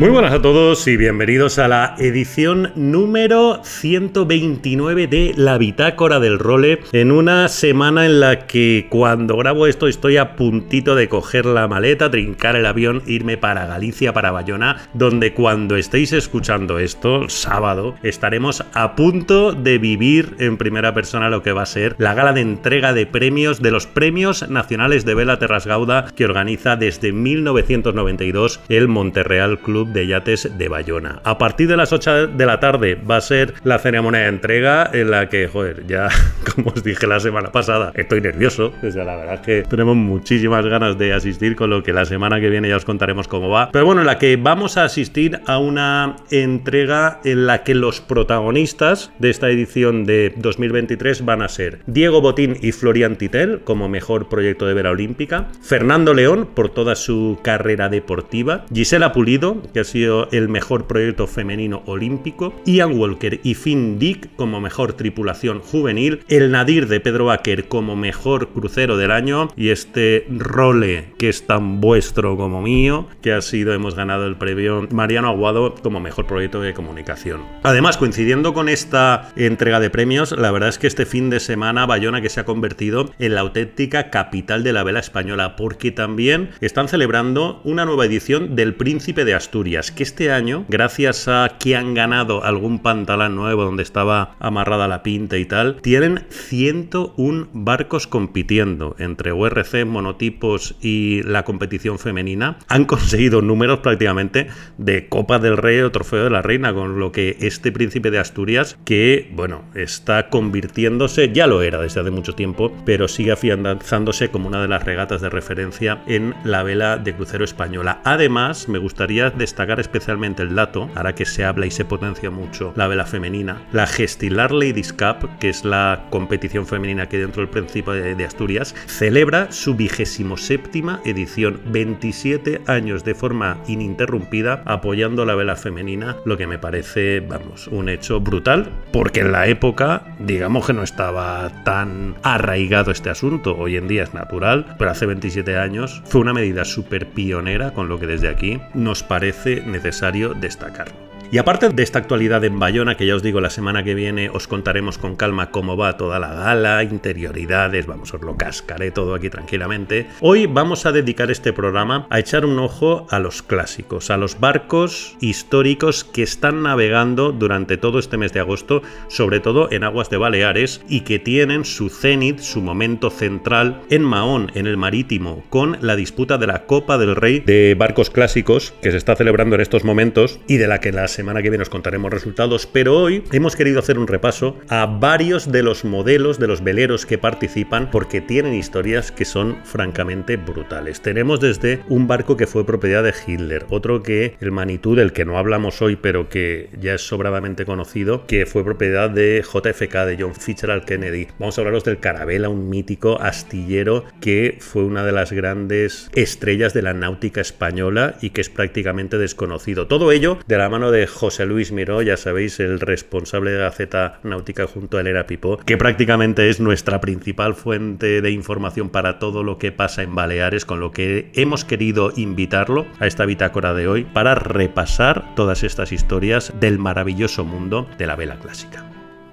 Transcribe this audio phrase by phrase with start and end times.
[0.00, 6.38] Muy buenas a todos y bienvenidos a la edición número 129 de La Bitácora del
[6.38, 11.44] Role, en una semana en la que cuando grabo esto estoy a puntito de coger
[11.44, 17.28] la maleta, trincar el avión, irme para Galicia, para Bayona, donde cuando estéis escuchando esto,
[17.28, 22.14] sábado, estaremos a punto de vivir en primera persona lo que va a ser la
[22.14, 27.12] gala de entrega de premios de los Premios Nacionales de Vela Terrasgauda que organiza desde
[27.12, 31.20] 1992 el Monterreal Club de Yates de Bayona.
[31.24, 34.90] A partir de las 8 de la tarde va a ser la ceremonia de entrega
[34.92, 36.08] en la que, joder, ya
[36.54, 38.72] como os dije la semana pasada, estoy nervioso.
[38.82, 42.04] O sea, la verdad es que tenemos muchísimas ganas de asistir, con lo que la
[42.04, 43.70] semana que viene ya os contaremos cómo va.
[43.72, 48.00] Pero bueno, en la que vamos a asistir a una entrega en la que los
[48.00, 53.88] protagonistas de esta edición de 2023 van a ser Diego Botín y Florian Titel como
[53.88, 59.79] mejor proyecto de vera olímpica, Fernando León por toda su carrera deportiva, Gisela Pulido, que
[59.80, 65.60] ha sido el mejor proyecto femenino olímpico, Ian Walker y Finn Dick como mejor tripulación
[65.60, 71.28] juvenil, el Nadir de Pedro Baker como mejor crucero del año y este role que
[71.28, 76.00] es tan vuestro como mío, que ha sido, hemos ganado el premio Mariano Aguado como
[76.00, 77.42] mejor proyecto de comunicación.
[77.62, 81.86] Además, coincidiendo con esta entrega de premios, la verdad es que este fin de semana
[81.86, 86.50] Bayona que se ha convertido en la auténtica capital de la vela española, porque también
[86.60, 91.76] están celebrando una nueva edición del Príncipe de Asturias, que este año, gracias a que
[91.76, 98.08] han ganado algún pantalón nuevo donde estaba amarrada la pinta y tal, tienen 101 barcos
[98.08, 102.58] compitiendo entre URC, monotipos y la competición femenina.
[102.66, 107.12] Han conseguido números prácticamente de Copa del Rey o Trofeo de la Reina, con lo
[107.12, 112.34] que este príncipe de Asturias, que bueno, está convirtiéndose, ya lo era desde hace mucho
[112.34, 117.14] tiempo, pero sigue afianzándose como una de las regatas de referencia en la vela de
[117.14, 118.00] crucero española.
[118.02, 122.72] Además, me gustaría destacar especialmente el dato, ahora que se habla y se potencia mucho
[122.76, 127.50] la vela femenina, la Gestilar Ladies Cup, que es la competición femenina que dentro del
[127.50, 135.24] Príncipe de, de Asturias, celebra su vigésimo séptima edición, 27 años de forma ininterrumpida apoyando
[135.24, 140.04] la vela femenina, lo que me parece, vamos, un hecho brutal, porque en la época,
[140.18, 145.06] digamos que no estaba tan arraigado este asunto, hoy en día es natural, pero hace
[145.06, 150.34] 27 años fue una medida súper pionera, con lo que desde aquí nos parece necesario
[150.34, 151.09] destacarlo.
[151.32, 154.30] Y aparte de esta actualidad en Bayona, que ya os digo, la semana que viene
[154.30, 159.14] os contaremos con calma cómo va toda la gala, interioridades, vamos, os lo cascaré todo
[159.14, 160.08] aquí tranquilamente.
[160.20, 164.40] Hoy vamos a dedicar este programa a echar un ojo a los clásicos, a los
[164.40, 170.10] barcos históricos que están navegando durante todo este mes de agosto, sobre todo en aguas
[170.10, 175.44] de Baleares, y que tienen su cenit, su momento central en Mahón, en el Marítimo,
[175.48, 179.54] con la disputa de la Copa del Rey de barcos clásicos que se está celebrando
[179.54, 182.96] en estos momentos y de la que las semana que viene os contaremos resultados, pero
[182.96, 187.18] hoy hemos querido hacer un repaso a varios de los modelos de los veleros que
[187.18, 191.02] participan porque tienen historias que son francamente brutales.
[191.02, 195.26] Tenemos desde un barco que fue propiedad de Hitler, otro que el Manitou, del que
[195.26, 200.16] no hablamos hoy, pero que ya es sobradamente conocido, que fue propiedad de JFK, de
[200.18, 201.28] John Fitzgerald Kennedy.
[201.38, 206.72] Vamos a hablaros del Carabela, un mítico astillero que fue una de las grandes estrellas
[206.72, 209.86] de la náutica española y que es prácticamente desconocido.
[209.86, 213.70] Todo ello de la mano de José Luis Miró, ya sabéis, el responsable de la
[213.70, 219.18] Z Náutica junto a Elena Pipó, que prácticamente es nuestra principal fuente de información para
[219.18, 223.74] todo lo que pasa en Baleares, con lo que hemos querido invitarlo a esta bitácora
[223.74, 228.89] de hoy para repasar todas estas historias del maravilloso mundo de la vela clásica.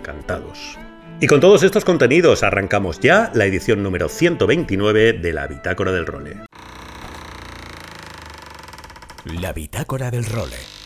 [1.20, 6.06] y con todos estos contenidos arrancamos ya la edición número 129 de la Bitácora del
[6.06, 6.36] Role.
[9.40, 10.81] La Bitácora del Role.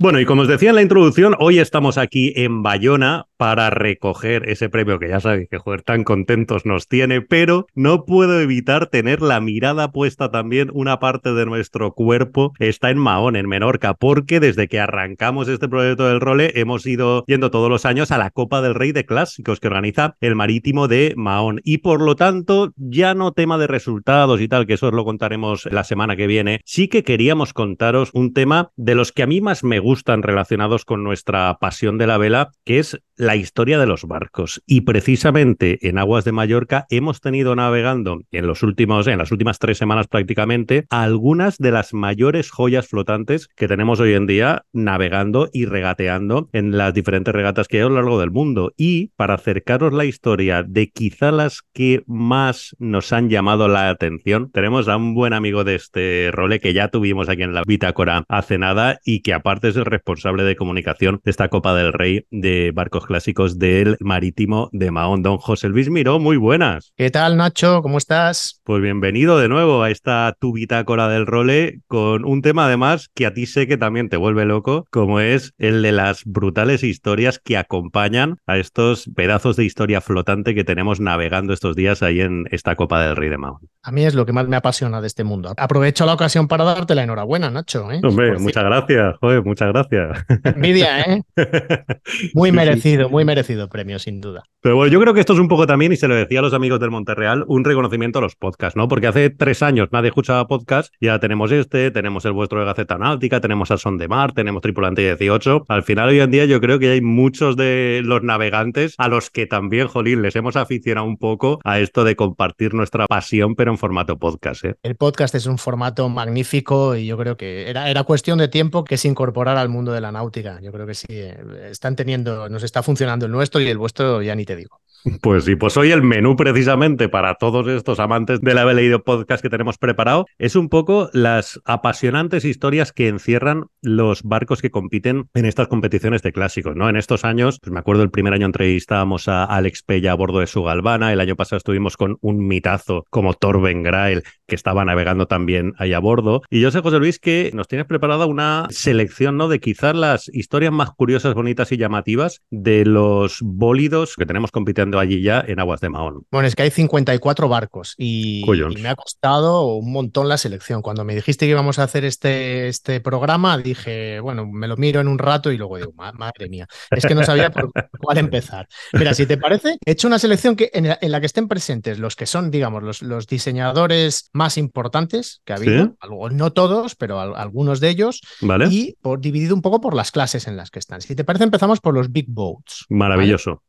[0.00, 4.48] Bueno, y como os decía en la introducción, hoy estamos aquí en Bayona para recoger
[4.48, 8.86] ese premio que ya sabéis que joder tan contentos nos tiene, pero no puedo evitar
[8.86, 13.94] tener la mirada puesta también una parte de nuestro cuerpo está en Mahón, en Menorca,
[13.94, 18.18] porque desde que arrancamos este proyecto del role hemos ido yendo todos los años a
[18.18, 21.60] la Copa del Rey de Clásicos que organiza el Marítimo de Mahón.
[21.64, 25.04] Y por lo tanto ya no tema de resultados y tal, que eso os lo
[25.04, 29.26] contaremos la semana que viene, sí que queríamos contaros un tema de los que a
[29.26, 33.78] mí más me gustan relacionados con nuestra pasión de la vela, que es la historia
[33.78, 34.62] de los barcos.
[34.66, 39.58] Y precisamente en aguas de Mallorca hemos tenido navegando en los últimos, en las últimas
[39.58, 45.48] tres semanas prácticamente, algunas de las mayores joyas flotantes que tenemos hoy en día navegando
[45.54, 48.74] y regateando en las diferentes regatas que hay a lo largo del mundo.
[48.76, 54.50] Y para acercaros la historia de quizá las que más nos han llamado la atención,
[54.52, 58.24] tenemos a un buen amigo de este role que ya tuvimos aquí en la Bitácora
[58.28, 62.26] hace nada y que aparte es el responsable de comunicación de esta Copa del Rey
[62.30, 65.22] de barcos clásicos del Marítimo de Mahón.
[65.22, 66.92] Don José Luis Miró, muy buenas.
[66.96, 67.82] ¿Qué tal, Nacho?
[67.82, 68.60] ¿Cómo estás?
[68.64, 73.26] Pues bienvenido de nuevo a esta tu bitácora del role con un tema además que
[73.26, 77.38] a ti sé que también te vuelve loco, como es el de las brutales historias
[77.38, 82.46] que acompañan a estos pedazos de historia flotante que tenemos navegando estos días ahí en
[82.50, 83.60] esta Copa del Rey de Mahón.
[83.88, 85.54] A mí es lo que más me apasiona de este mundo.
[85.56, 87.90] Aprovecho la ocasión para darte la enhorabuena, Nacho.
[87.90, 88.02] ¿eh?
[88.04, 90.26] Hombre, muchas gracias, joder, muchas gracias.
[90.44, 91.22] Envidia, ¿eh?
[92.34, 94.42] Muy merecido muy merecido premio, sin duda.
[94.60, 96.42] Pero bueno, yo creo que esto es un poco también, y se lo decía a
[96.42, 98.88] los amigos del Monterreal, un reconocimiento a los podcasts, ¿no?
[98.88, 102.98] Porque hace tres años nadie escuchaba podcast, ya tenemos este, tenemos el vuestro de Gaceta
[102.98, 105.64] Náutica, tenemos al Son de Mar, tenemos Tripulante 18.
[105.68, 109.30] Al final, hoy en día, yo creo que hay muchos de los navegantes a los
[109.30, 113.70] que también, jolín, les hemos aficionado un poco a esto de compartir nuestra pasión, pero
[113.70, 114.64] en formato podcast.
[114.64, 114.74] ¿eh?
[114.82, 118.84] El podcast es un formato magnífico y yo creo que era, era cuestión de tiempo
[118.84, 120.60] que se incorporara al mundo de la náutica.
[120.60, 124.22] Yo creo que sí, eh, están teniendo, nos está funcionando el nuestro y el vuestro
[124.22, 124.80] ya ni te digo.
[125.22, 129.42] Pues sí, pues hoy el menú precisamente para todos estos amantes del haber leído podcast
[129.42, 135.28] que tenemos preparado es un poco las apasionantes historias que encierran los barcos que compiten
[135.34, 136.88] en estas competiciones de clásicos, ¿no?
[136.88, 140.40] En estos años, pues me acuerdo el primer año entrevistábamos a Alex Pella a bordo
[140.40, 144.84] de su galvana, el año pasado estuvimos con un mitazo como Torben Grael que estaba
[144.84, 146.42] navegando también ahí a bordo.
[146.50, 149.48] Y yo sé, José Luis, que nos tienes preparada una selección, ¿no?
[149.48, 154.98] De quizás las historias más curiosas, bonitas y llamativas de los bólidos que tenemos compitiendo
[154.98, 156.26] allí ya en aguas de Mahón.
[156.30, 160.82] Bueno, es que hay 54 barcos y, y me ha costado un montón la selección.
[160.82, 165.00] Cuando me dijiste que íbamos a hacer este, este programa, dije, bueno, me lo miro
[165.00, 168.66] en un rato y luego digo, madre mía, es que no sabía por cuál empezar.
[168.94, 172.16] Mira, si te parece, he hecho una selección que, en, la, que estén presentes los
[172.16, 175.96] que son, digamos, los, los diseñadores más importantes que ha habido,
[176.32, 178.22] no todos, pero algunos de ellos,
[178.70, 181.02] y por, dividido un poco por las clases en las que están.
[181.02, 182.86] Si te parece, empezamos por los Big Boats.
[182.88, 183.62] Maravilloso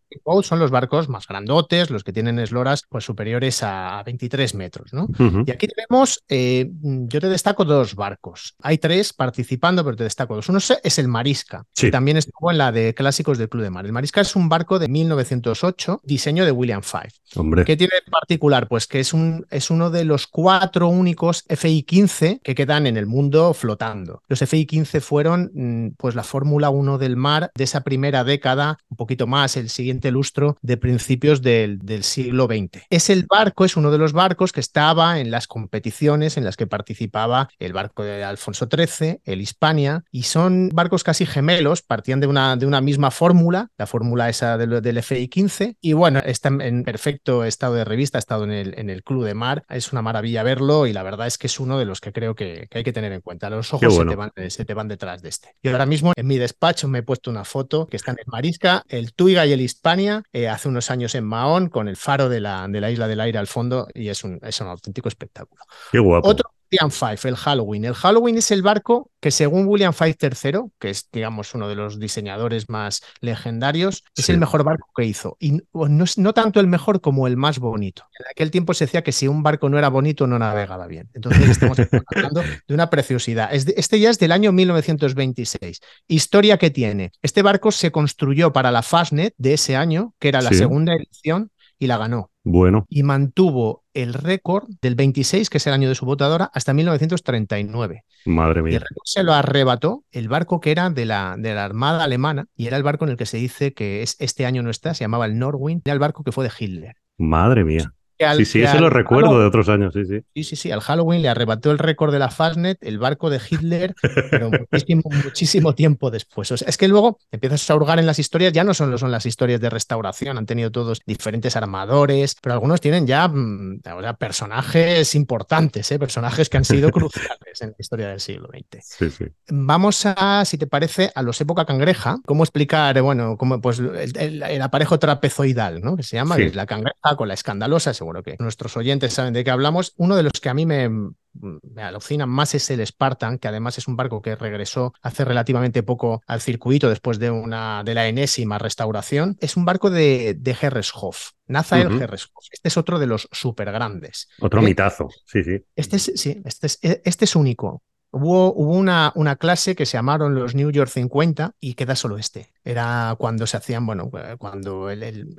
[0.44, 4.94] son los barcos más grandotes, los que tienen esloras pues, superiores a 23 metros.
[4.94, 5.08] ¿no?
[5.46, 8.56] Y aquí tenemos, eh, yo te destaco dos barcos.
[8.62, 10.50] Hay tres participando, pero te destaco dos.
[10.50, 13.86] Uno es el Marisca, que también estuvo en la de clásicos del Club de Mar.
[13.86, 17.12] El Marisca es un barco de 1908, diseño de William Five.
[17.36, 17.66] Hombre.
[17.66, 18.68] ¿Qué tiene de particular?
[18.68, 23.06] Pues que es, un, es uno de los cuatro únicos FI-15 que quedan en el
[23.06, 24.24] mundo flotando.
[24.28, 28.98] Los FI-15 fueron mm, pues la Fórmula 1 del mar de esa primera década, un
[28.98, 32.84] poquito más, el siguiente lustro de principios del, siglo XX.
[32.90, 36.56] Es el barco, es uno de los barcos que estaba en las competiciones en las
[36.56, 42.20] que participaba el barco de Alfonso XIII, el Hispania, y son barcos casi gemelos, partían
[42.20, 46.50] de una, de una misma fórmula, la fórmula esa del, del FI-15, y bueno, está
[46.50, 49.92] en perfecto estado de revista, ha estado en el, en el Club de Mar, es
[49.92, 52.68] una maravilla verlo y la verdad es que es uno de los que creo que,
[52.72, 53.50] hay que tener en cuenta.
[53.50, 55.56] Los ojos se, te van, se, te van, detrás de este.
[55.62, 58.26] Y ahora mismo en mi despacho me he puesto una foto que está en el
[58.28, 59.89] Marisca, el Tuiga y el Hispania
[60.34, 63.20] eh, hace unos años en Mahón, con el faro de la, de la Isla del
[63.22, 65.64] Aire al fondo, y es un, es un auténtico espectáculo.
[65.92, 66.28] Qué guapo.
[66.28, 67.86] Otro William Five, el Halloween.
[67.86, 71.76] El Halloween es el barco que, según William Five III, que es, digamos, uno de
[71.76, 75.36] los diseñadores más legendarios, es el mejor barco que hizo.
[75.40, 78.04] Y no no tanto el mejor como el más bonito.
[78.20, 81.10] En aquel tiempo se decía que si un barco no era bonito, no navegaba bien.
[81.14, 81.78] Entonces estamos
[82.16, 83.50] hablando de una preciosidad.
[83.54, 85.82] Este ya es del año 1926.
[86.08, 87.12] Historia que tiene.
[87.22, 91.52] Este barco se construyó para la Fastnet de ese año, que era la segunda edición,
[91.80, 92.30] y la ganó.
[92.44, 92.86] Bueno.
[92.90, 98.04] Y mantuvo el récord del 26, que es el año de su votadora, hasta 1939.
[98.26, 98.74] Madre mía.
[98.74, 102.04] Y el récord se lo arrebató el barco que era de la, de la Armada
[102.04, 104.70] Alemana y era el barco en el que se dice que es, este año no
[104.70, 106.96] está, se llamaba el Norwind, era el barco que fue de Hitler.
[107.18, 107.94] Madre mía
[108.38, 110.22] sí, sí, eso lo recuerdo de otros años, sí, sí.
[110.36, 113.40] Sí, sí, sí, al Halloween le arrebató el récord de la Fastnet, el barco de
[113.50, 113.96] Hitler,
[114.30, 116.52] pero muchísimo, muchísimo tiempo después.
[116.52, 119.62] es que luego empiezas a hurgar en las historias, ya no solo son las historias
[119.62, 123.82] de restauración, han tenido todos diferentes armadores, pero algunos tienen ya mm,
[124.20, 126.00] personajes importantes, ¿eh?
[126.00, 128.84] personajes que han sido cruciales en la historia del siglo XX.
[128.84, 129.26] Sí, sí.
[129.50, 134.62] Vamos a, si te parece, a los época cangreja, cómo explicar, bueno, cómo, pues el,
[134.62, 135.96] aparejo trapezoidal, ¿no?
[135.96, 139.44] Que se llama, es la cangreja con la escandalosa, seguro que nuestros oyentes saben de
[139.44, 139.94] qué hablamos.
[139.98, 143.78] Uno de los que a mí me, me alucina más es el Spartan, que además
[143.78, 148.08] es un barco que regresó hace relativamente poco al circuito después de, una, de la
[148.08, 149.38] enésima restauración.
[149.40, 152.16] Es un barco de, de Herreshoff, Nazael uh
[152.52, 154.28] Este es otro de los súper grandes.
[154.40, 154.66] Otro ¿Eh?
[154.66, 155.64] mitazo, sí, sí.
[155.76, 157.84] Este es, sí, este es, este es único.
[158.12, 162.18] Hubo, hubo una, una, clase que se llamaron los New York 50 y queda solo
[162.18, 162.52] este.
[162.64, 164.90] Era cuando se hacían, bueno, cuando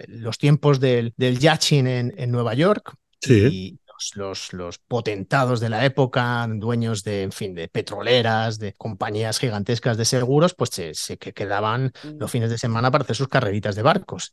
[0.07, 2.95] los tiempos del, del yachting en, en Nueva York.
[3.21, 3.81] Sí
[4.15, 9.97] los, los, potentados de la época, dueños de, en fin, de petroleras, de compañías gigantescas
[9.97, 13.83] de seguros, pues se, que quedaban los fines de semana para hacer sus carreritas de
[13.83, 14.33] barcos.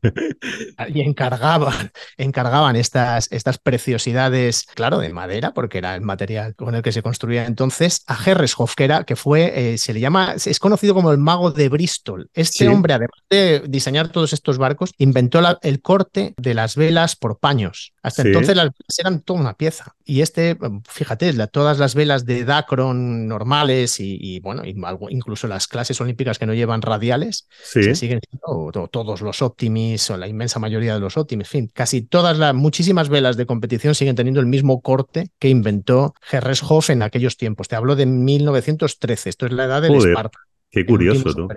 [0.88, 6.82] y encargaban, encargaban estas, estas preciosidades, claro, de madera, porque era el material con el
[6.82, 10.58] que se construía entonces, a Herreshoff, que, era, que fue, eh, se le llama, es
[10.58, 12.30] conocido como el mago de Bristol.
[12.34, 17.38] Este hombre, además de diseñar todos estos barcos, inventó el corte de las velas por
[17.38, 17.92] paños.
[18.02, 19.94] Hasta entonces las velas eran toda una pieza.
[20.04, 20.56] Y este,
[20.88, 24.62] fíjate, todas las velas de Dacron normales y, bueno,
[25.10, 30.16] incluso las clases olímpicas que no llevan radiales, se siguen siendo todos los Optimis o
[30.16, 33.94] la inmensa mayoría de los Optimis, en fin, casi todas las muchísimas velas de competición
[33.94, 37.68] siguen teniendo el mismo corte que inventó Herreshoff en aquellos tiempos.
[37.68, 40.38] Te hablo de 1913, esto es la edad del Esparta.
[40.70, 41.48] Qué curioso, tú.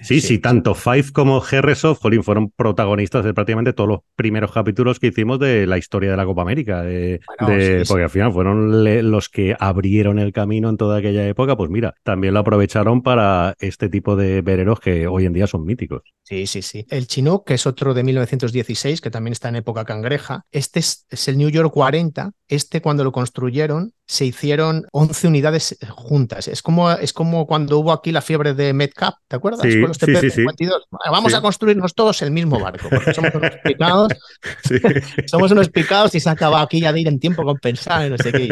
[0.00, 5.00] Sí, sí, tanto Five como Herresov, jolín, fueron protagonistas de prácticamente todos los primeros capítulos
[5.00, 6.82] que hicimos de la historia de la Copa América.
[6.82, 11.56] De, porque al final fueron los que abrieron el camino en toda aquella época.
[11.56, 15.64] Pues mira, también lo aprovecharon para este tipo de vereros que hoy en día son
[15.64, 16.02] míticos.
[16.22, 16.86] Sí, sí, sí.
[16.90, 20.44] El Chinook, que es otro de 1916, que también está en época cangreja.
[20.52, 22.30] Este es, es el New York 40.
[22.46, 26.48] Este, cuando lo construyeron, se hicieron 11 unidades juntas.
[26.48, 29.60] Es como, es como cuando hubo aquí la fiebre de Metcalf, ¿te acuerdas?
[29.62, 30.44] Sí, sí, sí,
[31.08, 34.12] Vamos a construirnos todos el mismo barco, porque somos unos picados.
[35.26, 38.32] somos unos picados y se acaba aquí ya de ir en tiempo compensado no sé
[38.32, 38.48] qué.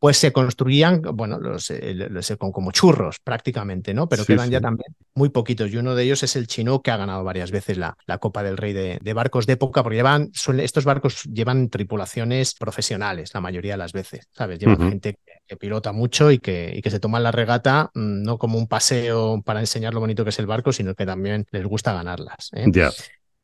[0.00, 2.08] Pues se construían, bueno, los, eh,
[2.38, 4.08] como churros prácticamente, ¿no?
[4.08, 5.70] Pero quedan ya también muy poquitos.
[5.70, 8.42] Y uno de ellos es el Chino, que ha ganado varias veces la, la Copa
[8.42, 13.74] del Rey de, barcos de época, porque llevan, estos barcos llevan tripulaciones profesionales la mayoría
[13.74, 14.58] de las veces, ¿sabes?
[14.58, 18.66] Llevan que, pilota mucho y que, que se toma la regata mm, no como un
[18.66, 22.50] paseo para enseñar lo bonito que es el barco, sino que también les gusta ganarlas.
[22.54, 22.64] ¿eh?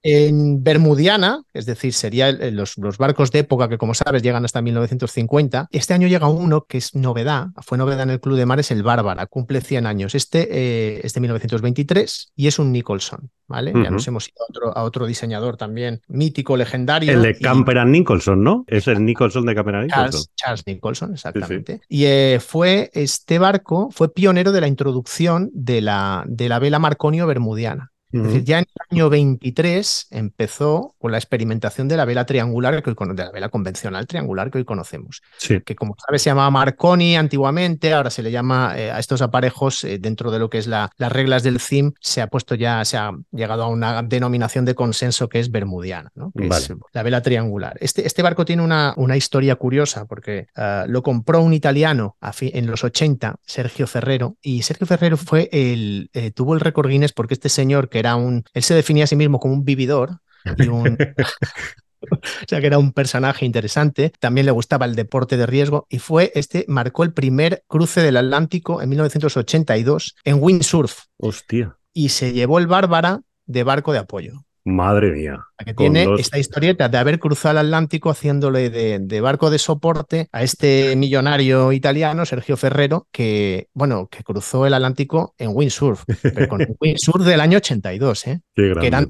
[0.02, 4.62] En Bermudiana, es decir, serían los, los, barcos de época que, como sabes, llegan hasta
[4.62, 5.69] 1950.
[5.71, 8.83] Este año llega uno que es novedad, fue novedad en el Club de Mares, el
[8.83, 10.14] Bárbara, cumple 100 años.
[10.14, 13.73] Este eh, es de 1923 y es un Nicholson, ¿vale?
[13.75, 17.12] Ya nos hemos ido a otro, a otro, diseñador también mítico, legendario.
[17.12, 18.64] El de Camper Nicholson, ¿no?
[18.69, 20.23] Es el Nicholson de Camper Nicholson.
[20.35, 21.80] Charles, Nicholson, exactamente.
[21.88, 26.78] Y eh, fue este barco, fue pionero de la introducción de la, de la vela
[26.78, 27.90] Marconio Bermudiana.
[28.12, 32.83] Es decir, ya en el año 23 empezó con la experimentación de la vela triangular,
[32.83, 35.23] que hoy, de la vela convencional triangular que hoy conocemos.
[35.64, 39.85] Que como sabes se llamaba Marconi antiguamente, ahora se le llama eh, a estos aparejos
[39.85, 42.85] eh, dentro de lo que es la, las reglas del CIM, se ha puesto ya,
[42.85, 46.33] se ha llegado a una denominación de consenso que es bermudiana, ¿no?
[46.37, 47.76] que es la vela triangular.
[47.81, 52.67] Este, este barco tiene una, una historia curiosa porque ah, lo compró un italiano en
[52.67, 57.35] los 80, Sergio Ferrero, y Sergio Ferrero fue el, eh, tuvo el récord Guinness porque
[57.35, 60.19] este señor que era un, él se definía a sí mismo como un vividor
[60.59, 60.99] y un...
[62.11, 65.99] o sea que era un personaje interesante, también le gustaba el deporte de riesgo y
[65.99, 71.04] fue este, marcó el primer cruce del Atlántico en 1982 en windsurf.
[71.19, 71.76] Hostia.
[71.92, 74.45] Y se llevó el Bárbara de barco de apoyo.
[74.64, 75.45] Madre mía.
[75.64, 80.43] Que tiene esta historieta de haber cruzado el Atlántico haciéndole de, barco de soporte a
[80.43, 86.61] este millonario italiano, Sergio Ferrero, que, bueno, que cruzó el Atlántico en windsurf, pero con
[86.81, 88.40] windsurf del año 82, ¿eh?
[88.55, 89.09] que eran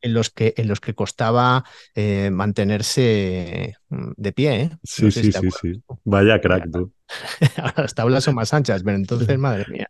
[0.00, 4.60] en los que, en los que costaba eh, mantenerse mm, de pie.
[4.60, 4.70] ¿eh?
[4.82, 5.82] Sí, sí, sí, sí.
[6.04, 6.92] Vaya crack, tú.
[7.76, 9.88] las tablas son más anchas, pero entonces, madre mía.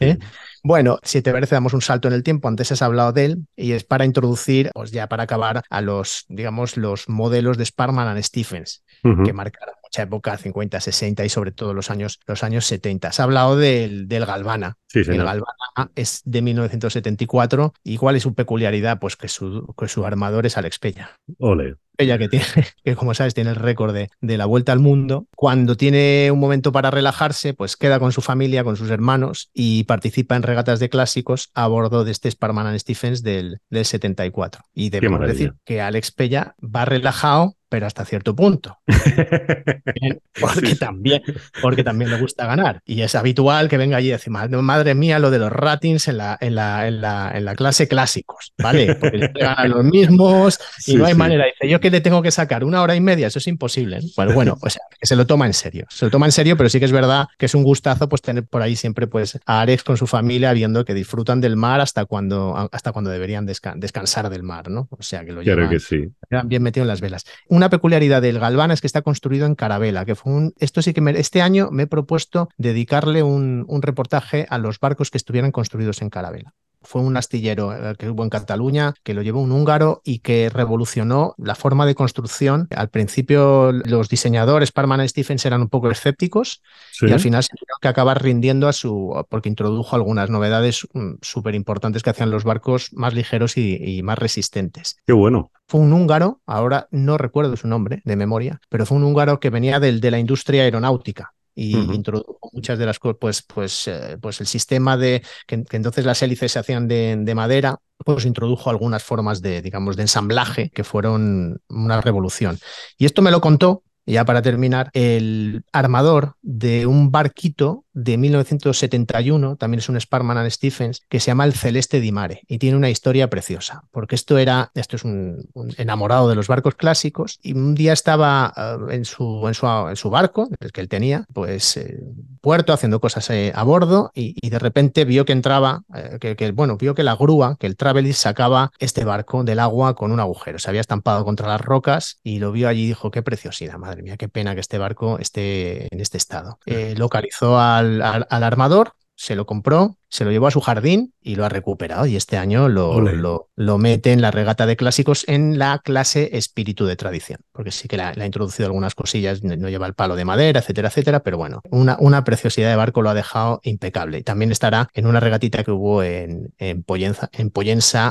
[0.00, 0.18] ¿eh?
[0.62, 2.48] Bueno, si te parece, damos un salto en el tiempo.
[2.48, 6.24] Antes has hablado de él y es para introducir, pues ya para acabar, a los,
[6.28, 11.74] digamos, los modelos de Sparman and Stephens, que marcaron época, 50, 60 y sobre todo
[11.74, 13.08] los años, los años 70.
[13.08, 14.76] Has hablado del, del Galvana.
[14.94, 17.74] el Galvana es de 1974.
[17.84, 18.98] ¿Y cuál es su peculiaridad?
[18.98, 21.10] Pues que su, que su armador es Alex Peña.
[21.38, 22.44] Ole ella que tiene,
[22.84, 25.26] que como sabes, tiene el récord de, de, la vuelta al mundo.
[25.34, 29.84] Cuando tiene un momento para relajarse, pues queda con su familia, con sus hermanos y
[29.84, 34.62] participa en regatas de clásicos a bordo de este Sparman and Stephens del, del 74.
[34.74, 38.78] Y debemos decir que Alex Pella va relajado pero hasta cierto punto.
[40.40, 41.22] porque, También,
[41.60, 42.80] porque también le gusta ganar.
[42.84, 46.18] Y es habitual que venga allí y decir, madre mía, lo de los ratings en
[46.18, 48.94] la, en la, en la, en la clase clásicos, ¿vale?
[48.94, 51.44] Porque ganan los mismos y no hay manera.
[51.46, 54.00] Dice, yo que le tengo que sacar una hora y media, eso es imposible.
[54.14, 55.86] Pues bueno, o sea, que se lo toma en serio.
[55.88, 58.22] Se lo toma en serio, pero sí que es verdad que es un gustazo pues
[58.22, 61.80] tener por ahí siempre pues a Alex con su familia viendo que disfrutan del mar
[61.80, 64.88] hasta cuando, hasta cuando deberían descansar del mar, ¿no?
[64.90, 66.08] O sea, que lo llevan, que sí.
[66.44, 67.24] bien metido en las velas.
[67.56, 70.92] Una peculiaridad del Galvana es que está construido en carabela, que fue un, esto sí
[70.92, 75.52] que este año me he propuesto dedicarle un, un reportaje a los barcos que estuvieran
[75.52, 76.52] construidos en carabela
[76.86, 80.48] fue un astillero eh, que hubo en Cataluña, que lo llevó un húngaro y que
[80.48, 82.68] revolucionó la forma de construcción.
[82.74, 86.62] Al principio los diseñadores Parman y Stephens eran un poco escépticos
[87.00, 91.14] y al final se tuvieron que acabar rindiendo a su, porque introdujo algunas novedades mm,
[91.20, 94.96] súper importantes que hacían los barcos más ligeros y, más resistentes.
[95.06, 95.50] Qué bueno.
[95.68, 99.50] Fue un húngaro, ahora no recuerdo su nombre de memoria, pero fue un húngaro que
[99.50, 104.18] venía del, de la industria aeronáutica y introdujo muchas de las cosas, pues, pues, eh,
[104.20, 108.68] pues el sistema de que, entonces las hélices se hacían de, de, madera, pues introdujo
[108.68, 112.58] algunas formas de, digamos, de ensamblaje que fueron una revolución.
[112.98, 119.56] Y esto me lo contó, ya para terminar, el armador de un barquito de 1971,
[119.56, 122.76] también es un Sparman and Stephens, que se llama El Celeste di Mare y tiene
[122.76, 127.54] una historia preciosa, porque esto era, esto es un, enamorado de los barcos clásicos y
[127.54, 131.24] un día estaba eh, en, su, en, su, en, su, barco, el que él tenía,
[131.32, 131.98] pues eh,
[132.42, 135.82] puerto haciendo cosas eh, a bordo y, de repente vio que entraba,
[136.20, 139.94] que, que, bueno, vio que la grúa, que el Travelis sacaba este barco del agua
[139.94, 143.10] con un agujero, se había estampado contra las rocas y lo vio allí y dijo,
[143.10, 146.58] qué preciosidad, madre mía, qué pena que este barco esté en este estado.
[146.96, 151.36] localizó al, al, al armador, se lo compró, se lo llevó a su jardín y
[151.36, 152.06] lo ha recuperado.
[152.06, 156.36] Y este año lo, lo, lo, mete en la regata de clásicos en la clase
[156.36, 160.16] espíritu de tradición, porque sí que le ha introducido algunas cosillas, no lleva el palo
[160.16, 164.18] de madera, etcétera, etcétera, pero bueno, una, una preciosidad de barco lo ha dejado impecable.
[164.18, 166.84] Y también estará en una regatita que hubo en, en,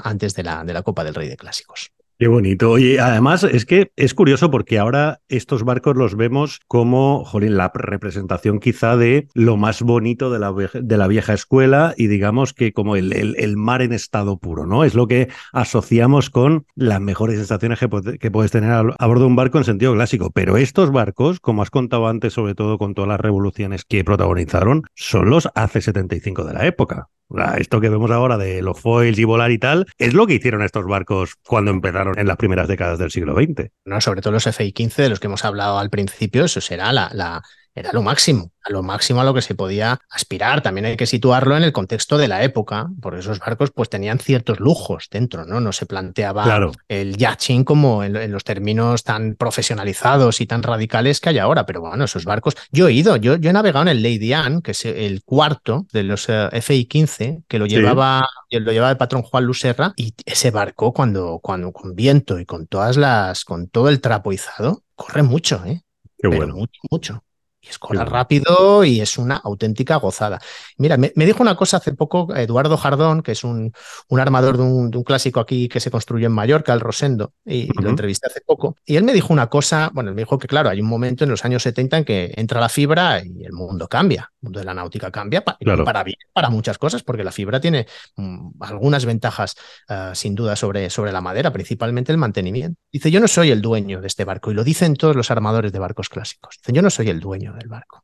[0.04, 1.92] antes de la, de la Copa del Rey de Clásicos.
[2.18, 2.78] Qué bonito.
[2.78, 7.74] Y además es que es curioso porque ahora estos barcos los vemos como, jolín, la
[7.74, 12.72] representación quizá de lo más bonito de la, de la vieja escuela y digamos que
[12.72, 14.86] como el, el, mar en estado puro, ¿no?
[14.86, 19.24] Es lo que asociamos con las mejores sensaciones que, que puedes tener a, a, bordo
[19.24, 20.32] de un barco en sentido clásico.
[20.32, 24.84] Pero estos barcos, como has contado antes, sobre todo con todas las revoluciones que protagonizaron,
[24.96, 27.10] son los AC-75 de la época.
[27.58, 30.62] Esto que vemos ahora de los foils y volar y tal, es lo que hicieron
[30.62, 33.72] estos barcos cuando empezaron en las primeras décadas del siglo XX.
[33.86, 37.10] No, sobre todo los FI-15 de los que hemos hablado al principio, eso será la,
[37.14, 37.42] la,
[37.76, 40.62] era lo máximo, a lo máximo a lo que se podía aspirar.
[40.62, 44.18] También hay que situarlo en el contexto de la época, porque esos barcos pues tenían
[44.20, 45.60] ciertos lujos dentro, ¿no?
[45.60, 51.30] No se planteaba el yachting como en, los términos tan profesionalizados y tan radicales que
[51.30, 54.02] hay ahora, pero bueno, esos barcos, yo he ido, yo, yo he navegado en el
[54.02, 58.92] Lady Anne, que es el cuarto de los eh, FI-15, que lo llevaba, lo llevaba
[58.92, 63.44] el patrón Juan Lucerra, y ese barco cuando, cuando con viento y con todas las,
[63.44, 65.82] con todo el trapoizado, corre mucho, ¿eh?
[66.18, 66.56] Qué bueno.
[66.56, 67.24] mucho, mucho.
[67.66, 70.40] Y escola rápido y es una auténtica gozada.
[70.78, 73.72] Mira, me, dijo una cosa hace poco Eduardo Jardón, que es un,
[74.10, 77.34] un armador de un, de un, clásico aquí que se construyó en Mallorca, el Rosendo,
[77.44, 78.76] y, lo entrevisté hace poco.
[78.86, 81.24] Y él me dijo una cosa, bueno, él me dijo que claro, hay un momento
[81.24, 84.60] en los años 70 en que entra la fibra y el mundo cambia, el mundo
[84.60, 88.62] de la náutica cambia para, para bien, para muchas cosas, porque la fibra tiene mm,
[88.62, 89.56] algunas ventajas
[89.90, 92.80] uh, sin duda sobre, sobre la madera, principalmente el mantenimiento.
[92.92, 95.72] Dice, yo no soy el dueño de este barco, y lo dicen todos los armadores
[95.72, 96.58] de barcos clásicos.
[96.58, 98.04] Dice, yo no soy el dueño del barco.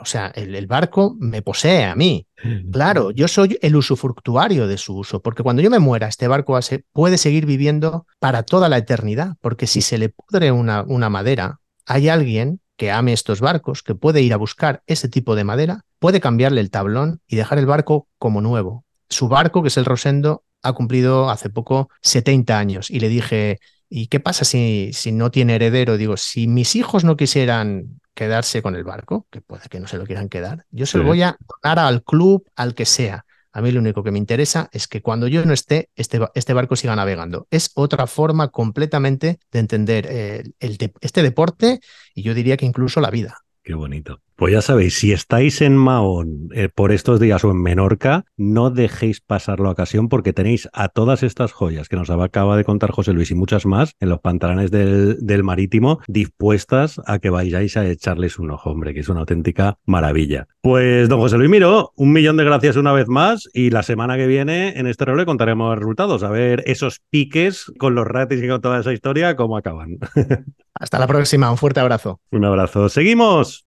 [0.00, 2.26] O sea, el, el, barco me posee a mí.
[2.70, 6.58] Claro, yo soy el usufructuario de su uso, porque cuando yo me muera, este barco
[6.92, 11.60] puede seguir viviendo para toda la eternidad, porque si se le pudre una, una madera,
[11.86, 15.84] hay alguien que ame estos barcos, que puede ir a buscar ese tipo de madera,
[15.98, 18.84] puede cambiarle el tablón y dejar el barco como nuevo.
[19.08, 23.58] Su barco, que es el Rosendo, ha cumplido hace poco 70 años y le dije,
[23.88, 25.96] ¿y qué pasa si, si no tiene heredero?
[25.96, 29.98] Digo, si mis hijos no quisieran quedarse con el barco, que puede que no se
[29.98, 33.24] lo quieran quedar, yo se lo voy a donar al club, al que sea.
[33.54, 36.54] A mí lo único que me interesa es que cuando yo no esté, este, este
[36.54, 37.46] barco siga navegando.
[37.50, 41.80] Es otra forma completamente de entender eh, el, este deporte
[42.14, 43.38] y yo diría que incluso la vida.
[43.62, 44.20] Qué bonito.
[44.36, 48.70] Pues ya sabéis, si estáis en Mahón eh, por estos días o en Menorca, no
[48.70, 52.90] dejéis pasar la ocasión porque tenéis a todas estas joyas que nos acaba de contar
[52.90, 57.76] José Luis y muchas más en los pantalones del, del Marítimo dispuestas a que vayáis
[57.76, 60.48] a echarles un ojo, hombre, que es una auténtica maravilla.
[60.60, 64.16] Pues don José Luis Miro, un millón de gracias una vez más y la semana
[64.16, 68.48] que viene en este rol contaremos resultados, a ver esos piques con los ratis y
[68.48, 69.98] con toda esa historia, cómo acaban.
[70.74, 72.20] Hasta la próxima, un fuerte abrazo.
[72.30, 72.88] Un abrazo.
[72.88, 73.66] Seguimos.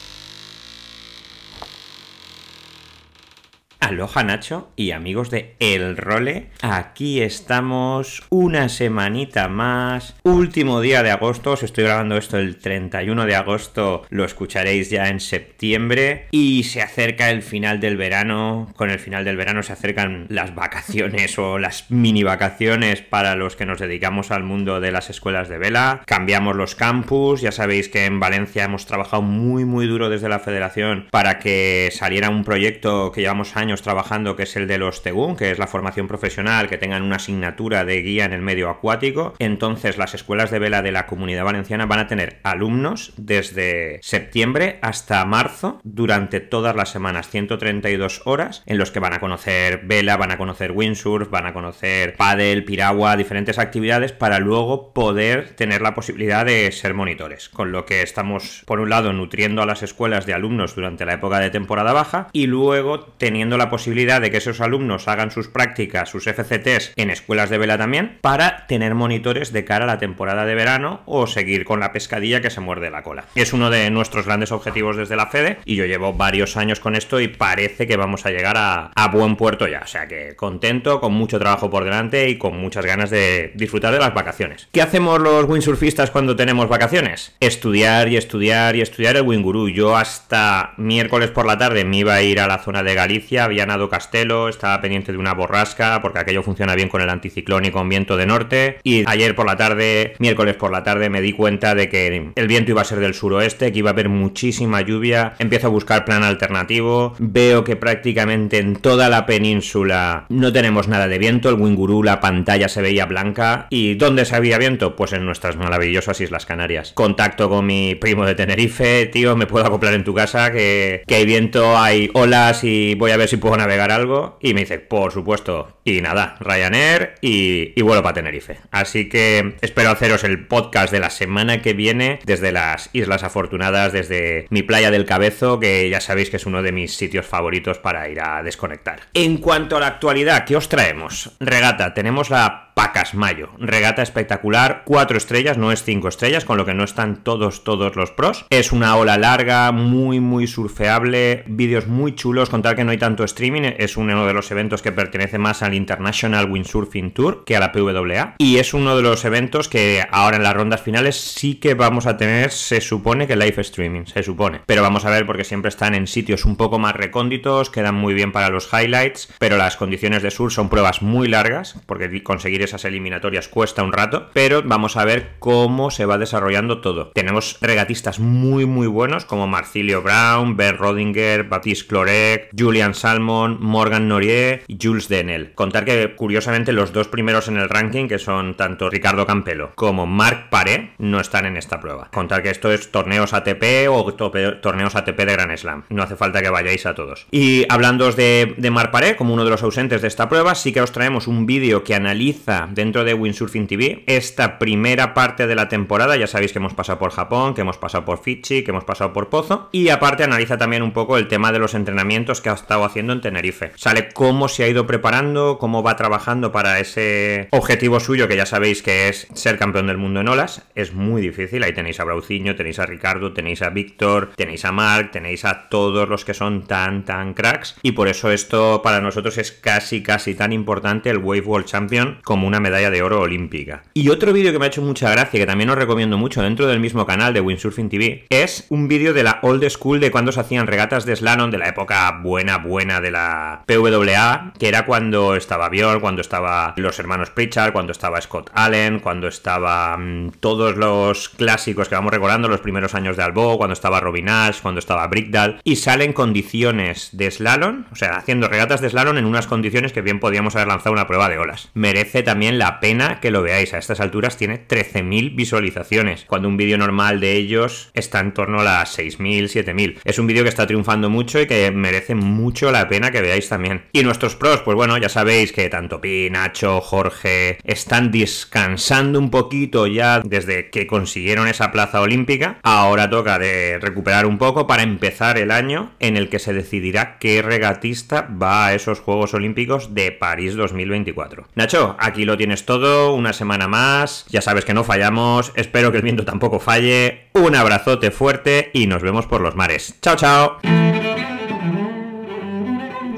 [3.81, 11.09] Aloha Nacho y amigos de El Role, aquí estamos una semanita más, último día de
[11.09, 16.27] agosto, os estoy grabando esto el 31 de agosto, lo escucharéis ya en septiembre.
[16.29, 20.53] Y se acerca el final del verano, con el final del verano se acercan las
[20.53, 25.49] vacaciones o las mini vacaciones para los que nos dedicamos al mundo de las escuelas
[25.49, 30.09] de vela, cambiamos los campus, ya sabéis que en Valencia hemos trabajado muy muy duro
[30.09, 34.67] desde la federación para que saliera un proyecto que llevamos años trabajando, que es el
[34.67, 38.33] de los TEGUN, que es la formación profesional, que tengan una asignatura de guía en
[38.33, 39.33] el medio acuático.
[39.39, 44.79] Entonces, las escuelas de vela de la comunidad valenciana van a tener alumnos desde septiembre
[44.81, 50.17] hasta marzo durante todas las semanas, 132 horas, en los que van a conocer vela,
[50.17, 55.81] van a conocer windsurf, van a conocer paddle, piragua, diferentes actividades para luego poder tener
[55.81, 57.49] la posibilidad de ser monitores.
[57.49, 61.13] Con lo que estamos, por un lado, nutriendo a las escuelas de alumnos durante la
[61.13, 65.47] época de temporada baja y luego teniendo la posibilidad de que esos alumnos hagan sus
[65.47, 69.99] prácticas, sus FCTs en escuelas de vela también, para tener monitores de cara a la
[69.99, 73.25] temporada de verano o seguir con la pescadilla que se muerde la cola.
[73.35, 76.95] Es uno de nuestros grandes objetivos desde la FEDE y yo llevo varios años con
[76.95, 79.81] esto y parece que vamos a llegar a, a buen puerto ya.
[79.83, 83.93] O sea que contento, con mucho trabajo por delante y con muchas ganas de disfrutar
[83.93, 84.67] de las vacaciones.
[84.71, 87.35] ¿Qué hacemos los windsurfistas cuando tenemos vacaciones?
[87.39, 89.69] Estudiar y estudiar y estudiar el Winguru.
[89.69, 93.47] Yo hasta miércoles por la tarde me iba a ir a la zona de Galicia,
[93.51, 97.65] había nado Castelo, estaba pendiente de una borrasca porque aquello funciona bien con el anticiclón
[97.65, 98.79] y con viento de norte.
[98.83, 102.47] Y ayer por la tarde, miércoles por la tarde, me di cuenta de que el
[102.47, 105.33] viento iba a ser del suroeste, que iba a haber muchísima lluvia.
[105.39, 107.13] Empiezo a buscar plan alternativo.
[107.19, 111.49] Veo que prácticamente en toda la península no tenemos nada de viento.
[111.49, 113.67] El Winguru, la pantalla se veía blanca.
[113.69, 114.95] ¿Y dónde se había viento?
[114.95, 116.93] Pues en nuestras maravillosas Islas Canarias.
[116.93, 121.15] Contacto con mi primo de Tenerife, tío, me puedo acoplar en tu casa, que, que
[121.15, 124.37] hay viento, hay olas y voy a ver si puedo navegar algo.
[124.39, 125.77] Y me dice, por supuesto.
[125.83, 128.59] Y nada, Ryanair y, y vuelo para Tenerife.
[128.71, 133.91] Así que espero haceros el podcast de la semana que viene desde las Islas Afortunadas,
[133.91, 137.79] desde mi playa del Cabezo, que ya sabéis que es uno de mis sitios favoritos
[137.79, 139.01] para ir a desconectar.
[139.13, 141.35] En cuanto a la actualidad, ¿qué os traemos?
[141.39, 143.49] Regata, tenemos la Pacas Mayo.
[143.59, 147.95] Regata espectacular, cuatro estrellas, no es cinco estrellas, con lo que no están todos, todos
[147.95, 148.45] los pros.
[148.49, 153.20] Es una ola larga, muy, muy surfeable, vídeos muy chulos, contar que no hay tanto
[153.23, 157.59] streaming, es uno de los eventos que pertenece más al International Windsurfing Tour que a
[157.59, 158.35] la PWA.
[158.37, 162.05] Y es uno de los eventos que ahora en las rondas finales sí que vamos
[162.05, 164.61] a tener, se supone que live streaming, se supone.
[164.65, 168.13] Pero vamos a ver porque siempre están en sitios un poco más recónditos, quedan muy
[168.13, 172.61] bien para los highlights, pero las condiciones de sur son pruebas muy largas, porque conseguir
[172.61, 177.11] esas eliminatorias cuesta un rato, pero vamos a ver cómo se va desarrollando todo.
[177.13, 184.07] Tenemos regatistas muy muy buenos como Marcilio Brown, Ben Rodinger, Baptiste Clorec, Julian Salmon, Morgan
[184.07, 185.51] Norier y Jules Denel.
[185.53, 190.05] Contar que curiosamente los dos primeros en el ranking, que son tanto Ricardo Campelo como
[190.05, 192.07] Marc Paré, no están en esta prueba.
[192.13, 195.83] Contar que esto es torneos ATP o torneos ATP de Grand Slam.
[195.89, 197.27] No hace falta que vayáis a todos.
[197.31, 200.79] Y hablando de, Marc Paré, como uno de los ausentes de esta prueba, sí que
[200.79, 205.67] os traemos un vídeo que analiza dentro de Windsurfing TV esta primera parte de la
[205.67, 206.15] temporada.
[206.15, 209.11] Ya sabéis que hemos pasado por Japón, que hemos pasado por Fiji, que hemos pasado
[209.11, 209.67] por Pozo.
[209.73, 213.00] Y aparte analiza también un poco el tema de los entrenamientos que ha estado haciendo
[213.09, 213.71] en Tenerife.
[213.75, 218.45] Sale cómo se ha ido preparando, cómo va trabajando para ese objetivo suyo, que ya
[218.45, 220.63] sabéis que es ser campeón del mundo en olas.
[220.75, 221.63] Es muy difícil.
[221.63, 225.69] Ahí tenéis a Brauciño, tenéis a Ricardo, tenéis a Víctor, tenéis a Mark, tenéis a
[225.69, 227.75] todos los que son tan, tan cracks.
[227.81, 232.19] Y por eso esto para nosotros es casi, casi tan importante el Wave World Champion
[232.23, 233.83] como una medalla de oro olímpica.
[233.93, 236.67] Y otro vídeo que me ha hecho mucha gracia, que también os recomiendo mucho dentro
[236.67, 240.31] del mismo canal de Windsurfing TV, es un vídeo de la old school de cuando
[240.31, 244.85] se hacían regatas de slalom de la época buena, buena de la PWA, que era
[244.85, 250.31] cuando estaba Björn, cuando estaba los hermanos Pritchard, cuando estaba Scott Allen, cuando estaba mmm,
[250.39, 254.61] todos los clásicos que vamos recordando, los primeros años de Albo, cuando estaba Robin Ash,
[254.61, 259.25] cuando estaba Brickdal, y salen condiciones de slalom, o sea, haciendo regatas de slalom en
[259.25, 261.69] unas condiciones que bien podíamos haber lanzado una prueba de olas.
[261.73, 263.73] Merece también la pena que lo veáis.
[263.73, 268.61] A estas alturas tiene 13.000 visualizaciones, cuando un vídeo normal de ellos está en torno
[268.61, 269.99] a las 6.000, 7.000.
[270.03, 273.47] Es un vídeo que está triunfando mucho y que merece mucho la pena que veáis
[273.47, 273.83] también.
[273.91, 279.29] Y nuestros pros, pues bueno, ya sabéis que tanto Pi, Nacho, Jorge están descansando un
[279.29, 282.57] poquito ya desde que consiguieron esa plaza olímpica.
[282.63, 287.19] Ahora toca de recuperar un poco para empezar el año en el que se decidirá
[287.19, 291.45] qué regatista va a esos Juegos Olímpicos de París 2024.
[291.53, 295.97] Nacho, aquí lo tienes todo, una semana más, ya sabes que no fallamos, espero que
[295.97, 299.99] el viento tampoco falle, un abrazote fuerte y nos vemos por los mares.
[300.01, 300.57] Chao, chao.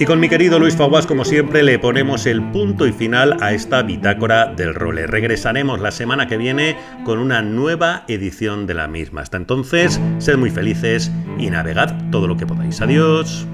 [0.03, 3.53] Y con mi querido Luis Faguas, como siempre, le ponemos el punto y final a
[3.53, 5.07] esta bitácora del role.
[5.07, 9.21] Regresaremos la semana que viene con una nueva edición de la misma.
[9.21, 12.81] Hasta entonces, sed muy felices y navegad todo lo que podáis.
[12.81, 13.47] Adiós.